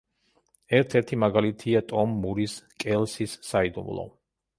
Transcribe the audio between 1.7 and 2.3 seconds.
ტომ